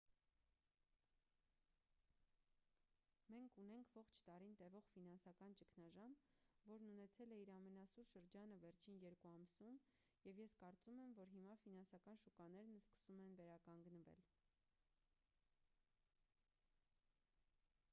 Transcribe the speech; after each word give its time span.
մենք 3.33 3.59
ունենք 3.63 3.91
ողջ 3.97 4.15
տարին 4.29 4.55
տևող 4.61 4.87
ֆինանսական 4.95 5.53
ճգնաժամ 5.59 6.15
որն 6.71 6.89
ունեցել 6.93 7.35
է 7.37 7.37
իր 7.43 7.53
ամենասուր 7.57 8.09
շրջանը 8.13 8.57
վերջին 8.65 8.99
երկու 9.05 9.31
ամսում 9.33 9.79
և 10.31 10.43
ես 10.45 10.57
կարծում 10.65 11.03
եմ 11.05 11.15
որ 11.21 11.33
հիմա 11.37 11.59
ֆինանսական 11.69 12.21
շուկաներն 12.25 12.77
սկսում 12.83 13.25
են 13.29 13.39
վերականգնվել 13.43 14.25